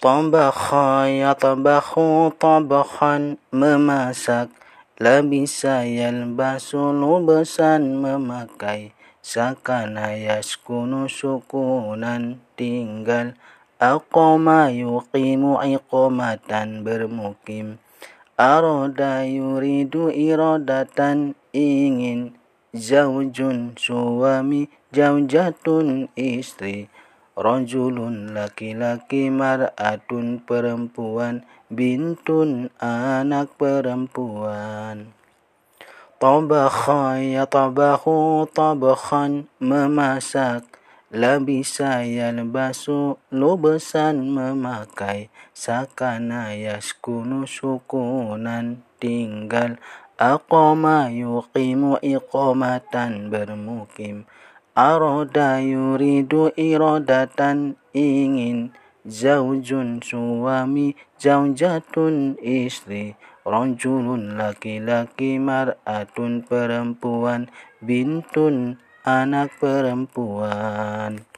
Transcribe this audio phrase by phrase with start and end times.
[0.00, 4.48] Tabakha yatabakhu tabakhan memasak
[4.96, 13.36] Labisa yalbasu lubesan memakai Sakana yaskunu sukunan tinggal
[13.76, 17.76] Aqama yuqimu iqamatan bermukim
[18.40, 22.32] Aroda yuridu iradatan ingin
[22.72, 26.88] Zawjun suami Zawjatun istri
[27.40, 31.40] Rajulun laki-laki mar'atun perempuan
[31.72, 35.16] Bintun anak perempuan.
[36.20, 40.68] Tabakha yatabakhu tabakhan memasak.
[41.08, 45.32] Labisa yalbasu lubesan memakai.
[45.56, 49.80] Sakana yaskunu sukunan tinggal.
[50.20, 54.28] Aqama yuqimu iqamatan bermukim
[54.80, 58.72] Aroda yuridu iradatan ingin
[59.04, 63.12] Zawjun suami Zawjatun istri.
[63.44, 67.52] Rajulun laki-laki mar'atun perempuan
[67.84, 71.28] Bintun anak perempuan